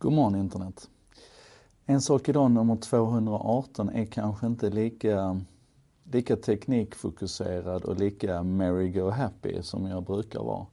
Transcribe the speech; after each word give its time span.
God 0.00 0.12
morgon 0.12 0.34
internet. 0.34 0.88
En 1.86 2.00
sak 2.00 2.28
idag 2.28 2.50
nummer 2.50 2.76
218 2.76 3.88
är 3.88 4.04
kanske 4.04 4.46
inte 4.46 4.70
lika, 4.70 5.40
lika 6.12 6.36
teknikfokuserad 6.36 7.84
och 7.84 7.96
lika 7.96 8.42
merry-go-happy 8.42 9.62
som 9.62 9.86
jag 9.86 10.04
brukar 10.04 10.40
vara. 10.40 10.66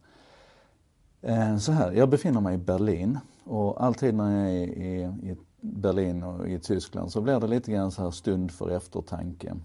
Eh, 1.22 1.58
så 1.58 1.72
här, 1.72 1.92
jag 1.92 2.10
befinner 2.10 2.42
mig 2.42 2.56
i 2.56 2.58
Berlin 2.58 3.20
och 3.44 3.84
alltid 3.84 4.16
när 4.16 4.40
jag 4.40 4.56
är 4.56 4.68
i, 4.68 5.02
i 5.04 5.38
Berlin 5.62 6.24
och 6.24 6.50
i 6.50 6.60
Tyskland 6.60 7.12
så 7.12 7.22
blir 7.22 7.40
det 7.40 7.48
lite 7.48 7.72
grann 7.72 7.92
så 7.92 8.04
här 8.04 8.12
stund 8.12 8.52
för 8.52 8.70
eftertanke. 8.70 9.56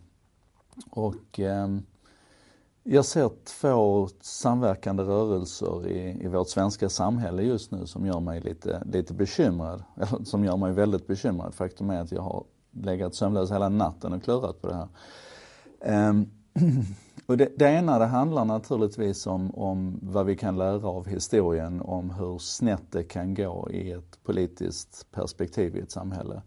Och 0.90 1.40
eh, 1.40 1.68
jag 2.82 3.04
ser 3.04 3.30
två 3.44 4.08
samverkande 4.20 5.02
rörelser 5.02 5.86
i, 5.86 6.24
i 6.24 6.28
vårt 6.28 6.48
svenska 6.48 6.88
samhälle 6.88 7.42
just 7.42 7.70
nu 7.70 7.86
som 7.86 8.06
gör 8.06 8.20
mig 8.20 8.40
lite, 8.40 8.82
lite 8.92 9.14
bekymrad. 9.14 9.84
Eller 9.96 10.24
som 10.24 10.44
gör 10.44 10.56
mig 10.56 10.72
väldigt 10.72 11.06
bekymrad. 11.06 11.54
Faktum 11.54 11.90
är 11.90 12.00
att 12.00 12.12
jag 12.12 12.22
har 12.22 12.44
legat 12.70 13.14
sömnlös 13.14 13.50
hela 13.50 13.68
natten 13.68 14.12
och 14.12 14.22
klurat 14.22 14.62
på 14.62 14.68
det 14.68 14.74
här. 14.74 16.08
Um, 16.08 16.30
och 17.26 17.36
det, 17.36 17.52
det, 17.56 17.68
ena 17.70 17.98
det 17.98 18.06
handlar 18.06 18.44
naturligtvis 18.44 19.26
om, 19.26 19.54
om 19.54 19.98
vad 20.02 20.26
vi 20.26 20.36
kan 20.36 20.58
lära 20.58 20.88
av 20.88 21.06
historien 21.06 21.80
om 21.80 22.10
hur 22.10 22.38
snett 22.38 22.92
det 22.92 23.04
kan 23.04 23.34
gå 23.34 23.68
i 23.70 23.90
ett 23.92 24.18
politiskt 24.22 25.06
perspektiv 25.10 25.76
i 25.76 25.80
ett 25.80 25.90
samhälle. 25.90 26.42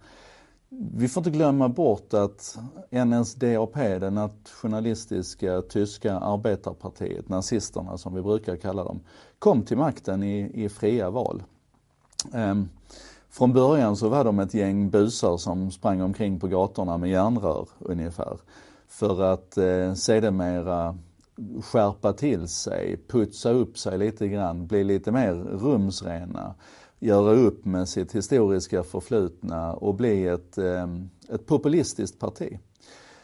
Vi 0.79 1.07
får 1.07 1.21
inte 1.21 1.37
glömma 1.37 1.69
bort 1.69 2.13
att 2.13 2.57
NSDAP, 2.91 3.73
det 3.73 4.09
nationalistiska 4.09 5.61
tyska 5.61 6.17
arbetarpartiet, 6.17 7.29
nazisterna 7.29 7.97
som 7.97 8.15
vi 8.15 8.21
brukar 8.21 8.55
kalla 8.55 8.83
dem, 8.83 8.99
kom 9.39 9.61
till 9.61 9.77
makten 9.77 10.23
i, 10.23 10.51
i 10.63 10.69
fria 10.69 11.09
val. 11.09 11.43
Um, 12.33 12.69
från 13.29 13.53
början 13.53 13.97
så 13.97 14.09
var 14.09 14.23
de 14.23 14.39
ett 14.39 14.53
gäng 14.53 14.89
busar 14.89 15.37
som 15.37 15.71
sprang 15.71 16.01
omkring 16.01 16.39
på 16.39 16.47
gatorna 16.47 16.97
med 16.97 17.09
järnrör 17.09 17.67
ungefär. 17.79 18.37
För 18.87 19.21
att 19.21 19.57
eh, 19.57 19.93
sedermera 19.93 20.97
skärpa 21.63 22.13
till 22.13 22.47
sig, 22.47 22.99
putsa 23.07 23.51
upp 23.51 23.77
sig 23.77 23.97
lite 23.97 24.27
grann, 24.27 24.67
bli 24.67 24.83
lite 24.83 25.11
mer 25.11 25.33
rumsrena 25.33 26.55
göra 27.03 27.31
upp 27.31 27.65
med 27.65 27.89
sitt 27.89 28.15
historiska 28.15 28.83
förflutna 28.83 29.73
och 29.73 29.95
bli 29.95 30.27
ett, 30.27 30.57
eh, 30.57 30.87
ett 31.29 31.45
populistiskt 31.45 32.19
parti. 32.19 32.59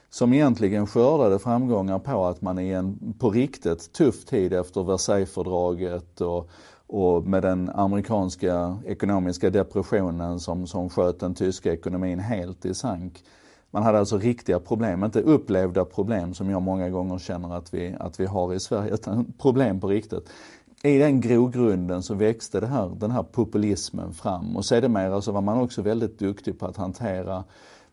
Som 0.09 0.33
egentligen 0.33 0.87
skördade 0.87 1.39
framgångar 1.39 1.99
på 1.99 2.25
att 2.25 2.41
man 2.41 2.59
i 2.59 2.69
en 2.69 3.13
på 3.19 3.29
riktigt 3.29 3.93
tuff 3.93 4.25
tid 4.25 4.53
efter 4.53 4.83
Versaillesfördraget 4.83 6.21
och, 6.21 6.49
och 6.87 7.23
med 7.23 7.43
den 7.43 7.69
amerikanska 7.69 8.77
ekonomiska 8.85 9.49
depressionen 9.49 10.39
som, 10.39 10.67
som 10.67 10.89
sköt 10.89 11.19
den 11.19 11.35
tyska 11.35 11.73
ekonomin 11.73 12.19
helt 12.19 12.65
i 12.65 12.73
sank. 12.73 13.23
Man 13.71 13.83
hade 13.83 13.99
alltså 13.99 14.17
riktiga 14.17 14.59
problem, 14.59 15.03
inte 15.03 15.21
upplevda 15.21 15.85
problem 15.85 16.33
som 16.33 16.49
jag 16.49 16.61
många 16.61 16.89
gånger 16.89 17.17
känner 17.17 17.55
att 17.55 17.73
vi, 17.73 17.95
att 17.99 18.19
vi 18.19 18.25
har 18.25 18.53
i 18.53 18.59
Sverige, 18.59 18.93
utan 18.93 19.33
problem 19.37 19.79
på 19.79 19.87
riktigt 19.87 20.29
i 20.83 20.97
den 20.97 21.21
grogrunden 21.21 22.03
så 22.03 22.13
växte 22.13 22.59
det 22.59 22.67
här, 22.67 22.91
den 22.97 23.11
här 23.11 23.23
populismen 23.23 24.13
fram 24.13 24.57
och 24.57 24.65
sedermera 24.65 25.21
så 25.21 25.31
var 25.31 25.41
man 25.41 25.61
också 25.61 25.81
väldigt 25.81 26.19
duktig 26.19 26.59
på 26.59 26.65
att 26.65 26.77
hantera 26.77 27.43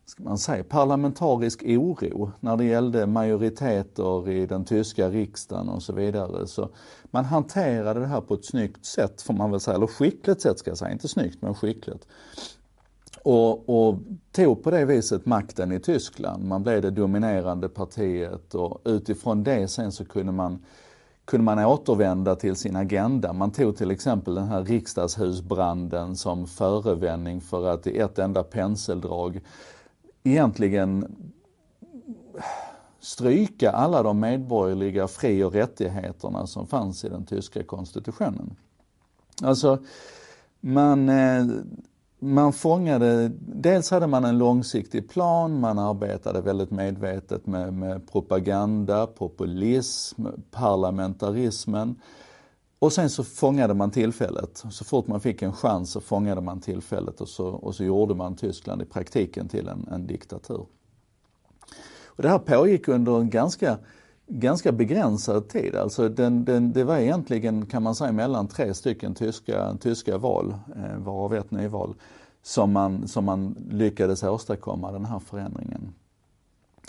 ska 0.04 0.22
man 0.22 0.38
säga, 0.38 0.64
parlamentarisk 0.64 1.62
oro 1.66 2.32
när 2.40 2.56
det 2.56 2.64
gällde 2.64 3.06
majoriteter 3.06 4.28
i 4.28 4.46
den 4.46 4.64
tyska 4.64 5.08
riksdagen 5.08 5.68
och 5.68 5.82
så 5.82 5.92
vidare. 5.92 6.46
Så 6.46 6.68
man 7.10 7.24
hanterade 7.24 8.00
det 8.00 8.06
här 8.06 8.20
på 8.20 8.34
ett 8.34 8.44
snyggt 8.44 8.86
sätt 8.86 9.22
får 9.22 9.34
man 9.34 9.50
väl 9.50 9.60
säga, 9.60 9.76
eller 9.76 9.86
skickligt 9.86 10.40
sätt 10.40 10.58
ska 10.58 10.70
jag 10.70 10.78
säga, 10.78 10.92
inte 10.92 11.08
snyggt 11.08 11.42
men 11.42 11.54
skickligt. 11.54 12.06
Och, 13.28 13.68
och 13.68 13.98
tog 14.32 14.62
på 14.62 14.70
det 14.70 14.84
viset 14.84 15.26
makten 15.26 15.72
i 15.72 15.80
Tyskland. 15.80 16.44
Man 16.44 16.62
blev 16.62 16.82
det 16.82 16.90
dominerande 16.90 17.68
partiet 17.68 18.54
och 18.54 18.80
utifrån 18.84 19.44
det 19.44 19.68
sen 19.68 19.92
så 19.92 20.04
kunde 20.04 20.32
man 20.32 20.64
kunde 21.24 21.44
man 21.44 21.58
återvända 21.58 22.36
till 22.36 22.56
sin 22.56 22.76
agenda. 22.76 23.32
Man 23.32 23.50
tog 23.50 23.76
till 23.76 23.90
exempel 23.90 24.34
den 24.34 24.48
här 24.48 24.64
riksdagshusbranden 24.64 26.16
som 26.16 26.46
förevändning 26.46 27.40
för 27.40 27.66
att 27.66 27.86
i 27.86 27.98
ett 27.98 28.18
enda 28.18 28.42
penseldrag 28.42 29.40
egentligen 30.22 31.16
stryka 33.00 33.70
alla 33.70 34.02
de 34.02 34.20
medborgerliga 34.20 35.08
fri 35.08 35.44
och 35.44 35.52
rättigheterna 35.52 36.46
som 36.46 36.66
fanns 36.66 37.04
i 37.04 37.08
den 37.08 37.24
tyska 37.24 37.62
konstitutionen. 37.62 38.56
Alltså, 39.42 39.78
man 40.60 41.08
eh, 41.08 41.46
man 42.18 42.52
fångade, 42.52 43.32
dels 43.38 43.90
hade 43.90 44.06
man 44.06 44.24
en 44.24 44.38
långsiktig 44.38 45.08
plan, 45.08 45.60
man 45.60 45.78
arbetade 45.78 46.40
väldigt 46.40 46.70
medvetet 46.70 47.46
med, 47.46 47.74
med 47.74 48.10
propaganda, 48.12 49.06
populism, 49.06 50.26
parlamentarismen. 50.50 52.00
Och 52.78 52.92
sen 52.92 53.10
så 53.10 53.24
fångade 53.24 53.74
man 53.74 53.90
tillfället. 53.90 54.64
Så 54.70 54.84
fort 54.84 55.06
man 55.06 55.20
fick 55.20 55.42
en 55.42 55.52
chans 55.52 55.90
så 55.90 56.00
fångade 56.00 56.40
man 56.40 56.60
tillfället 56.60 57.20
och 57.20 57.28
så, 57.28 57.46
och 57.46 57.74
så 57.74 57.84
gjorde 57.84 58.14
man 58.14 58.36
Tyskland 58.36 58.82
i 58.82 58.84
praktiken 58.84 59.48
till 59.48 59.68
en, 59.68 59.88
en 59.90 60.06
diktatur. 60.06 60.66
Och 62.04 62.22
det 62.22 62.28
här 62.28 62.38
pågick 62.38 62.88
under 62.88 63.20
en 63.20 63.30
ganska 63.30 63.78
ganska 64.26 64.72
begränsad 64.72 65.48
tid. 65.48 65.74
Alltså 65.74 66.08
den, 66.08 66.44
den, 66.44 66.72
det 66.72 66.84
var 66.84 66.96
egentligen 66.96 67.66
kan 67.66 67.82
man 67.82 67.94
säga 67.94 68.12
mellan 68.12 68.48
tre 68.48 68.74
stycken 68.74 69.14
tyska, 69.14 69.76
tyska 69.80 70.18
val, 70.18 70.54
eh, 70.76 70.98
varav 70.98 71.34
ett 71.34 71.50
nyval, 71.50 71.94
som 72.42 72.72
man, 72.72 73.08
som 73.08 73.24
man 73.24 73.56
lyckades 73.70 74.22
åstadkomma 74.22 74.92
den 74.92 75.04
här 75.04 75.18
förändringen. 75.18 75.94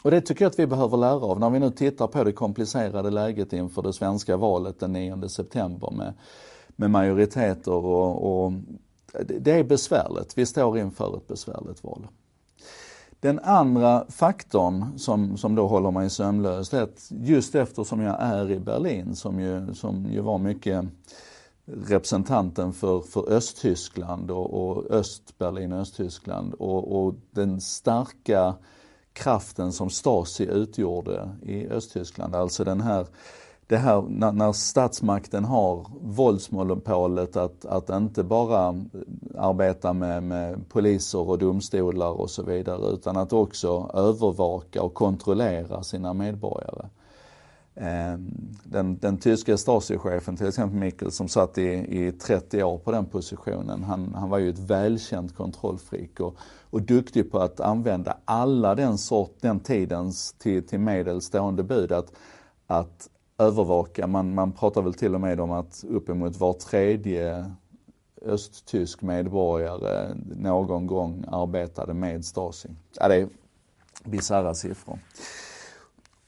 Och 0.04 0.12
det 0.12 0.22
tycker 0.22 0.46
jag 0.46 0.50
att 0.50 0.60
vi 0.60 0.68
behöver 0.68 0.98
lära 0.98 1.26
av 1.26 1.40
när 1.40 1.50
vi 1.50 1.60
nu 1.60 1.72
tittar 1.72 2.08
på 2.08 2.24
det 2.24 2.32
komplicerade 2.32 3.10
läget 3.10 3.54
inför 3.54 3.82
det 3.82 3.94
svenska 3.94 4.38
valet 4.38 4.80
den 4.80 4.94
9 4.94 5.30
september 5.30 5.92
med, 5.92 6.14
med 6.76 6.92
majoriteter 6.92 7.72
och, 7.74 8.46
och 8.46 8.54
det 9.26 9.52
är 9.52 9.64
besvärligt. 9.64 10.38
Vi 10.38 10.46
står 10.46 10.78
inför 10.78 11.18
ett 11.18 11.28
besvärligt 11.28 11.84
val. 11.84 12.08
Den 13.20 13.40
andra 13.40 14.06
faktorn 14.10 15.00
som, 15.00 15.38
som 15.38 15.56
då 15.56 15.68
håller 15.68 15.92
mig 15.92 16.10
sömnlös 16.10 16.70
det 16.70 16.78
är 16.78 16.84
att 16.84 17.08
just 17.10 17.56
eftersom 17.56 18.02
jag 18.02 18.16
är 18.20 18.52
i 18.52 18.60
Berlin 18.60 19.16
som 19.16 19.40
ju, 19.40 19.74
som 19.74 20.06
ju 20.12 20.22
var 20.22 20.38
mycket 20.38 20.86
representanten 21.66 22.74
för, 22.74 23.02
för 23.02 23.30
Östtyskland 23.30 24.32
och, 24.32 24.70
och 24.70 24.92
Östberlin 24.92 25.74
och 25.74 25.80
Östtyskland 25.80 26.54
och, 26.54 27.06
och 27.06 27.16
den 27.32 27.62
starka 27.62 28.56
kraften 29.14 29.72
som 29.72 29.90
Stasi 29.90 30.46
utgjorde 30.46 31.30
i 31.42 31.68
Östtyskland. 31.68 32.36
Alltså 32.36 32.64
den 32.64 32.82
här 32.82 33.08
det 33.68 33.78
här 33.78 34.02
när, 34.02 34.32
när 34.32 34.52
statsmakten 34.52 35.46
har 35.46 35.88
våldsmonopolet 36.02 37.36
att, 37.36 37.66
att 37.66 37.90
inte 37.90 38.24
bara 38.24 38.76
arbeta 39.38 39.94
med, 39.94 40.24
med 40.24 40.70
poliser 40.70 41.30
och 41.30 41.38
domstolar 41.38 42.22
och 42.22 42.30
så 42.30 42.44
vidare 42.44 42.94
utan 42.94 43.18
att 43.18 43.34
också 43.34 43.92
övervaka 43.94 44.82
och 44.82 44.94
kontrollera 44.94 45.84
sina 45.84 46.14
medborgare. 46.14 46.90
Ehm, 47.76 48.32
den, 48.64 48.98
den 48.98 49.18
tyska 49.18 49.58
Stasi-chefen 49.58 50.38
till 50.38 50.48
exempel 50.48 50.80
Mikkel 50.80 51.12
som 51.12 51.28
satt 51.28 51.58
i, 51.58 51.72
i 52.06 52.12
30 52.12 52.64
år 52.64 52.78
på 52.78 52.92
den 52.92 53.06
positionen, 53.06 53.84
han, 53.84 54.14
han 54.16 54.30
var 54.30 54.38
ju 54.38 54.50
ett 54.50 54.60
välkänt 54.60 55.36
kontrollfreak 55.36 56.20
och, 56.20 56.36
och 56.70 56.82
duktig 56.82 57.32
på 57.32 57.40
att 57.40 57.60
använda 57.60 58.18
alla 58.26 58.76
den 58.76 58.98
sort, 58.98 59.38
den 59.42 59.60
tidens 59.60 60.34
till, 60.34 60.68
till 60.68 60.80
medel 60.80 61.22
stående 61.22 61.64
bud. 61.64 61.92
Att, 61.92 62.12
att 62.68 63.10
övervaka. 63.38 64.08
Man, 64.08 64.34
man 64.34 64.52
pratar 64.52 64.82
väl 64.82 64.94
till 64.94 65.16
och 65.16 65.22
med 65.22 65.40
om 65.40 65.52
att 65.52 65.84
uppemot 65.90 66.38
var 66.38 66.54
tredje 66.54 67.52
östtysk 68.26 69.02
medborgare 69.02 70.16
någon 70.36 70.88
gång 70.88 71.26
arbetade 71.28 71.94
med 71.94 72.26
Stasi. 72.26 72.70
Ja, 73.00 73.08
det 73.08 73.16
är 73.16 73.30
bisarra 74.04 74.54
siffror. 74.54 75.00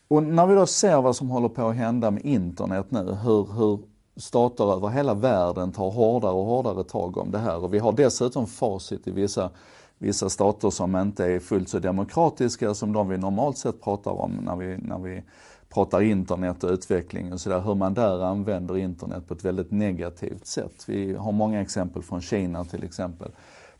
Och 0.07 0.23
när 0.23 0.47
vi 0.47 0.55
då 0.55 0.65
ser 0.65 1.01
vad 1.01 1.15
som 1.15 1.29
håller 1.29 1.49
på 1.49 1.67
att 1.67 1.75
hända 1.75 2.11
med 2.11 2.25
internet 2.25 2.85
nu, 2.89 3.17
hur, 3.23 3.53
hur 3.53 3.79
stater 4.15 4.73
över 4.73 4.87
hela 4.87 5.13
världen 5.13 5.71
tar 5.71 5.91
hårdare 5.91 6.31
och 6.31 6.45
hårdare 6.45 6.83
tag 6.83 7.17
om 7.17 7.31
det 7.31 7.37
här 7.37 7.63
och 7.63 7.73
vi 7.73 7.79
har 7.79 7.91
dessutom 7.91 8.47
facit 8.47 9.07
i 9.07 9.11
vissa, 9.11 9.49
vissa 9.97 10.29
stater 10.29 10.69
som 10.69 10.95
inte 10.95 11.25
är 11.25 11.39
fullt 11.39 11.69
så 11.69 11.79
demokratiska 11.79 12.73
som 12.73 12.93
de 12.93 13.09
vi 13.09 13.17
normalt 13.17 13.57
sett 13.57 13.81
pratar 13.81 14.11
om 14.11 14.31
när 14.31 14.55
vi, 14.55 14.77
när 14.77 14.99
vi 14.99 15.23
pratar 15.69 16.01
internet 16.01 16.63
och 16.63 16.71
utveckling 16.71 17.33
och 17.33 17.39
sådär, 17.39 17.61
hur 17.61 17.75
man 17.75 17.93
där 17.93 18.23
använder 18.23 18.77
internet 18.77 19.27
på 19.27 19.33
ett 19.33 19.45
väldigt 19.45 19.71
negativt 19.71 20.45
sätt. 20.45 20.83
Vi 20.87 21.15
har 21.15 21.31
många 21.31 21.61
exempel 21.61 22.03
från 22.03 22.21
Kina 22.21 22.65
till 22.65 22.83
exempel 22.83 23.31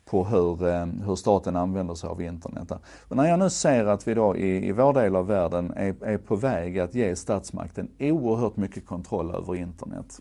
på 0.05 0.25
hur, 0.25 0.67
eh, 0.67 0.85
hur 0.85 1.15
staten 1.15 1.55
använder 1.55 1.95
sig 1.95 2.09
av 2.09 2.21
internet. 2.21 2.71
Och 3.07 3.15
när 3.15 3.29
jag 3.29 3.39
nu 3.39 3.49
ser 3.49 3.85
att 3.85 4.07
vi 4.07 4.13
då 4.13 4.37
i, 4.37 4.67
i 4.67 4.71
vår 4.71 4.93
del 4.93 5.15
av 5.15 5.27
världen 5.27 5.73
är, 5.75 6.03
är 6.03 6.17
på 6.17 6.35
väg 6.35 6.79
att 6.79 6.95
ge 6.95 7.15
statsmakten 7.15 7.89
oerhört 7.99 8.57
mycket 8.57 8.85
kontroll 8.85 9.35
över 9.35 9.55
internet 9.55 10.19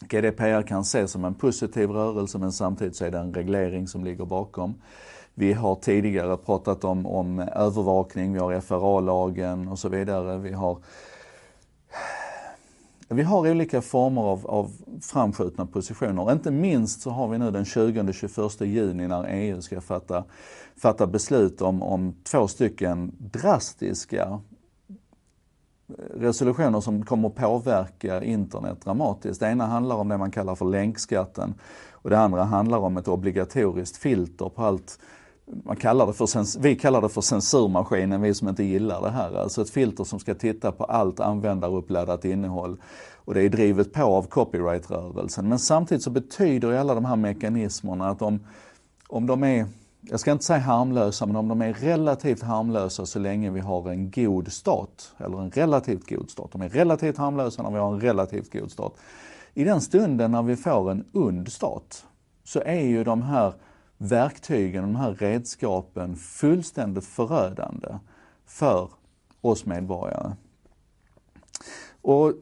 GDPR 0.00 0.62
kan 0.62 0.80
ses 0.80 1.10
som 1.10 1.24
en 1.24 1.34
positiv 1.34 1.90
rörelse 1.90 2.38
men 2.38 2.52
samtidigt 2.52 2.96
så 2.96 3.04
är 3.04 3.10
det 3.10 3.18
en 3.18 3.34
reglering 3.34 3.88
som 3.88 4.04
ligger 4.04 4.24
bakom. 4.24 4.74
Vi 5.34 5.52
har 5.52 5.74
tidigare 5.74 6.36
pratat 6.36 6.84
om, 6.84 7.06
om 7.06 7.38
övervakning, 7.38 8.32
vi 8.32 8.38
har 8.38 8.60
FRA-lagen 8.60 9.68
och 9.68 9.78
så 9.78 9.88
vidare. 9.88 10.38
Vi 10.38 10.52
har, 10.52 10.78
vi 13.08 13.22
har 13.22 13.50
olika 13.50 13.82
former 13.82 14.22
av, 14.22 14.46
av 14.46 14.72
framskjutna 15.02 15.66
positioner. 15.66 16.32
Inte 16.32 16.50
minst 16.50 17.00
så 17.00 17.10
har 17.10 17.28
vi 17.28 17.38
nu 17.38 17.50
den 17.50 17.64
20-21 17.64 18.64
juni 18.64 19.08
när 19.08 19.26
EU 19.28 19.62
ska 19.62 19.80
fatta, 19.80 20.24
fatta 20.76 21.06
beslut 21.06 21.62
om, 21.62 21.82
om 21.82 22.14
två 22.22 22.48
stycken 22.48 23.12
drastiska 23.18 24.40
resolutioner 26.14 26.80
som 26.80 27.04
kommer 27.04 27.28
påverka 27.28 28.22
internet 28.22 28.80
dramatiskt. 28.84 29.40
Det 29.40 29.48
ena 29.48 29.66
handlar 29.66 29.96
om 29.96 30.08
det 30.08 30.18
man 30.18 30.30
kallar 30.30 30.54
för 30.54 30.64
länkskatten 30.64 31.54
och 31.92 32.10
det 32.10 32.18
andra 32.18 32.44
handlar 32.44 32.78
om 32.78 32.96
ett 32.96 33.08
obligatoriskt 33.08 33.96
filter 33.96 34.48
på 34.48 34.62
allt 34.62 34.98
man 35.64 35.76
kallar 35.76 36.06
det 36.06 36.12
för, 36.12 36.60
vi 36.60 36.76
kallar 36.76 37.02
det 37.02 37.08
för 37.08 37.20
censurmaskinen, 37.20 38.22
vi 38.22 38.34
som 38.34 38.48
inte 38.48 38.64
gillar 38.64 39.02
det 39.02 39.10
här. 39.10 39.34
Alltså 39.34 39.62
ett 39.62 39.70
filter 39.70 40.04
som 40.04 40.18
ska 40.18 40.34
titta 40.34 40.72
på 40.72 40.84
allt 40.84 41.20
användaruppladdat 41.20 42.24
innehåll. 42.24 42.76
Och 43.14 43.34
det 43.34 43.42
är 43.42 43.48
drivet 43.48 43.92
på 43.92 44.02
av 44.02 44.22
copyright-rörelsen. 44.22 45.48
Men 45.48 45.58
samtidigt 45.58 46.04
så 46.04 46.10
betyder 46.10 46.70
ju 46.70 46.76
alla 46.76 46.94
de 46.94 47.04
här 47.04 47.16
mekanismerna 47.16 48.08
att 48.08 48.22
om, 48.22 48.40
om 49.08 49.26
de 49.26 49.44
är, 49.44 49.66
jag 50.00 50.20
ska 50.20 50.32
inte 50.32 50.44
säga 50.44 50.58
harmlösa, 50.58 51.26
men 51.26 51.36
om 51.36 51.48
de 51.48 51.62
är 51.62 51.72
relativt 51.72 52.42
harmlösa 52.42 53.06
så 53.06 53.18
länge 53.18 53.50
vi 53.50 53.60
har 53.60 53.90
en 53.90 54.10
god 54.10 54.52
stat, 54.52 55.14
eller 55.18 55.40
en 55.40 55.50
relativt 55.50 56.08
god 56.08 56.30
stat. 56.30 56.52
De 56.52 56.62
är 56.62 56.68
relativt 56.68 57.16
harmlösa 57.16 57.62
när 57.62 57.70
vi 57.70 57.78
har 57.78 57.94
en 57.94 58.00
relativt 58.00 58.52
god 58.52 58.70
stat. 58.70 58.94
I 59.54 59.64
den 59.64 59.80
stunden 59.80 60.30
när 60.30 60.42
vi 60.42 60.56
får 60.56 60.90
en 60.90 61.04
und 61.12 61.52
stat 61.52 62.06
så 62.44 62.60
är 62.60 62.80
ju 62.80 63.04
de 63.04 63.22
här 63.22 63.54
verktygen, 63.98 64.82
de 64.82 64.96
här 64.96 65.14
redskapen 65.14 66.16
fullständigt 66.16 67.04
förödande 67.04 67.88
för 68.46 68.90
oss 69.40 69.66
medborgare. 69.66 70.32
Och 72.02 72.32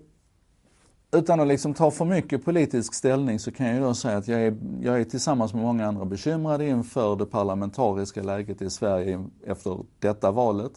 utan 1.17 1.41
att 1.41 1.49
liksom 1.49 1.75
ta 1.75 1.91
för 1.91 2.05
mycket 2.05 2.45
politisk 2.45 2.95
ställning 2.95 3.39
så 3.39 3.53
kan 3.53 3.67
jag 3.67 3.83
då 3.83 3.95
säga 3.95 4.17
att 4.17 4.29
jag 4.29 4.41
är, 4.43 4.57
jag 4.83 5.01
är 5.01 5.05
tillsammans 5.05 5.55
med 5.55 5.63
många 5.63 5.87
andra 5.87 6.05
bekymrade 6.05 6.67
inför 6.67 7.17
det 7.17 7.27
parlamentariska 7.27 8.23
läget 8.23 8.63
i 8.63 8.71
Sverige 8.71 9.25
efter 9.47 9.79
detta 9.99 10.31
valet 10.31 10.73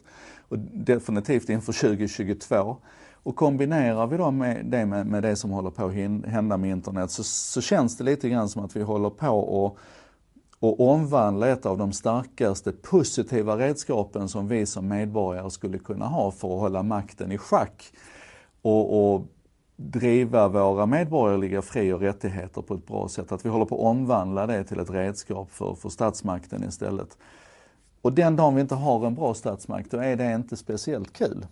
och 0.48 0.60
definitivt 0.60 1.50
inför 1.50 1.74
2022. 1.74 2.78
Och 3.24 3.36
kombinerar 3.36 4.08
vi 4.08 4.18
då 4.18 4.32
med 4.32 4.66
det 4.66 4.86
med, 4.86 5.08
med 5.08 5.24
det 5.24 5.36
som 5.36 5.52
håller 5.52 5.70
på 5.70 5.86
att 5.86 5.94
hända 6.32 6.58
med 6.58 6.70
internet 6.70 7.12
så, 7.12 7.24
så 7.24 7.62
känns 7.62 7.98
det 7.98 8.04
lite 8.04 8.30
grann 8.30 8.50
som 8.50 8.66
att 8.66 8.76
vi 8.76 8.82
håller 8.82 9.10
på 9.10 9.66
att 9.66 9.84
och 10.60 10.90
omvandla 10.90 11.48
ett 11.48 11.66
av 11.66 11.78
de 11.78 11.92
starkaste 11.92 12.72
positiva 12.72 13.58
redskapen 13.58 14.28
som 14.28 14.48
vi 14.48 14.66
som 14.66 14.88
medborgare 14.88 15.50
skulle 15.50 15.78
kunna 15.78 16.06
ha 16.06 16.32
för 16.32 16.54
att 16.54 16.60
hålla 16.60 16.84
makten 16.84 17.32
i 17.32 17.38
schack 17.38 17.92
och, 18.62 19.14
och 19.14 19.26
driva 19.82 20.48
våra 20.48 20.86
medborgerliga 20.86 21.62
fri 21.62 21.94
och 21.94 22.00
rättigheter 22.00 22.62
på 22.62 22.74
ett 22.74 22.88
bra 22.88 23.08
sätt. 23.08 23.32
Att 23.32 23.46
vi 23.46 23.50
håller 23.50 23.66
på 23.66 23.76
att 23.76 23.82
omvandla 23.82 24.48
det 24.48 24.64
till 24.64 24.80
ett 24.80 24.90
redskap 24.90 25.52
för, 25.52 25.76
för 25.76 25.90
statsmakten 25.90 26.64
istället. 26.64 27.18
Och 28.02 28.14
den 28.14 28.36
dagen 28.36 28.56
vi 28.56 28.62
inte 28.62 28.76
har 28.76 29.08
en 29.08 29.16
bra 29.16 29.34
statsmakt, 29.34 29.92
då 29.92 29.98
är 29.98 30.16
det 30.16 30.34
inte 30.34 30.58
speciellt 30.58 31.14
kul. 31.14 31.46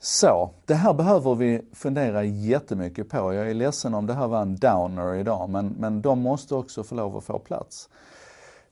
Så, 0.00 0.50
det 0.66 0.74
här 0.74 0.94
behöver 0.94 1.34
vi 1.34 1.62
fundera 1.72 2.24
jättemycket 2.24 3.08
på. 3.08 3.34
Jag 3.34 3.50
är 3.50 3.54
ledsen 3.54 3.94
om 3.94 4.06
det 4.06 4.14
här 4.14 4.28
var 4.28 4.42
en 4.42 4.56
downer 4.56 5.14
idag, 5.14 5.50
men, 5.50 5.74
men 5.78 6.02
de 6.02 6.20
måste 6.20 6.54
också 6.54 6.84
få 6.84 6.94
lov 6.94 7.16
att 7.16 7.24
få 7.24 7.38
plats. 7.38 7.88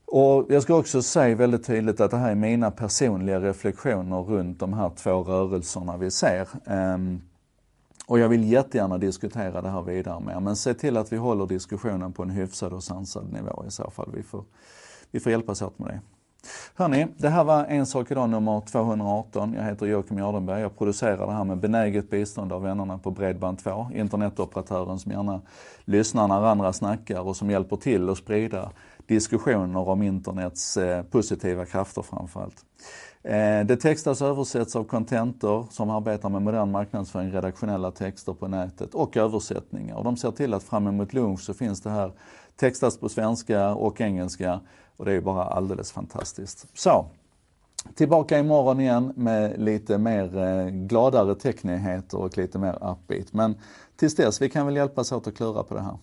Och 0.06 0.46
jag 0.48 0.62
ska 0.62 0.74
också 0.74 1.02
säga 1.02 1.36
väldigt 1.36 1.66
tydligt 1.66 2.00
att 2.00 2.10
det 2.10 2.16
här 2.16 2.30
är 2.30 2.34
mina 2.34 2.70
personliga 2.70 3.40
reflektioner 3.40 4.22
runt 4.22 4.60
de 4.60 4.72
här 4.72 4.90
två 4.96 5.22
rörelserna 5.22 5.96
vi 5.96 6.10
ser. 6.10 6.48
Um, 6.64 7.22
och 8.08 8.18
jag 8.18 8.28
vill 8.28 8.52
jättegärna 8.52 8.98
diskutera 8.98 9.62
det 9.62 9.68
här 9.68 9.82
vidare 9.82 10.20
med 10.20 10.42
men 10.42 10.56
se 10.56 10.74
till 10.74 10.96
att 10.96 11.12
vi 11.12 11.16
håller 11.16 11.46
diskussionen 11.46 12.12
på 12.12 12.22
en 12.22 12.30
hyfsad 12.30 12.72
och 12.72 12.84
sansad 12.84 13.32
nivå 13.32 13.64
i 13.68 13.70
så 13.70 13.90
fall. 13.90 14.10
Vi 14.14 14.22
får, 14.22 14.44
vi 15.10 15.20
får 15.20 15.32
hjälpas 15.32 15.62
åt 15.62 15.78
med 15.78 15.88
det. 15.88 16.00
Hörni, 16.74 17.06
det 17.16 17.28
här 17.28 17.44
var 17.44 17.64
En 17.64 17.86
sak 17.86 18.10
idag 18.10 18.30
nummer 18.30 18.60
218. 18.60 19.54
Jag 19.54 19.64
heter 19.64 19.86
Joakim 19.86 20.18
Jardenberg. 20.18 20.60
Jag 20.60 20.78
producerar 20.78 21.26
det 21.26 21.32
här 21.32 21.44
med 21.44 21.58
benäget 21.58 22.10
bistånd 22.10 22.52
av 22.52 22.62
vännerna 22.62 22.98
på 22.98 23.10
Bredband2, 23.10 23.96
internetoperatören 23.96 24.98
som 24.98 25.12
gärna 25.12 25.40
lyssnar 25.84 26.28
när 26.28 26.44
andra 26.44 26.72
snackar 26.72 27.20
och 27.20 27.36
som 27.36 27.50
hjälper 27.50 27.76
till 27.76 28.08
att 28.08 28.18
sprida 28.18 28.70
diskussioner 29.08 29.88
om 29.88 30.02
internets 30.02 30.76
eh, 30.76 31.02
positiva 31.02 31.64
krafter 31.64 32.02
framförallt. 32.02 32.64
Eh, 33.22 33.66
det 33.66 33.76
textas 33.76 34.20
och 34.20 34.28
översätts 34.28 34.76
av 34.76 34.84
Contentor 34.84 35.66
som 35.70 35.90
arbetar 35.90 36.28
med 36.28 36.42
modern 36.42 36.70
marknadsföring, 36.70 37.32
redaktionella 37.32 37.90
texter 37.90 38.32
på 38.32 38.48
nätet 38.48 38.94
och 38.94 39.16
översättningar. 39.16 39.96
Och 39.96 40.04
de 40.04 40.16
ser 40.16 40.30
till 40.30 40.54
att 40.54 40.62
fram 40.62 40.86
emot 40.86 41.12
lunch 41.12 41.40
så 41.40 41.54
finns 41.54 41.80
det 41.80 41.90
här 41.90 42.12
textas 42.56 42.98
på 42.98 43.08
svenska 43.08 43.74
och 43.74 44.00
engelska 44.00 44.60
och 44.96 45.04
det 45.04 45.12
är 45.12 45.20
bara 45.20 45.44
alldeles 45.44 45.92
fantastiskt. 45.92 46.66
Så, 46.74 47.06
tillbaka 47.94 48.38
imorgon 48.38 48.80
igen 48.80 49.12
med 49.16 49.60
lite 49.60 49.98
mer 49.98 50.38
eh, 50.38 50.66
gladare 50.66 51.34
technyheter 51.34 52.18
och 52.18 52.38
lite 52.38 52.58
mer 52.58 52.90
upbeat. 52.90 53.32
Men 53.32 53.54
tills 53.96 54.16
dess, 54.16 54.42
vi 54.42 54.50
kan 54.50 54.66
väl 54.66 54.76
hjälpas 54.76 55.12
åt 55.12 55.26
att 55.26 55.36
klura 55.36 55.62
på 55.62 55.74
det 55.74 55.82
här. 55.82 55.98